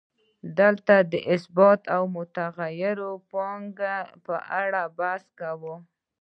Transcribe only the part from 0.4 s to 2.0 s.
دلته د ثابتې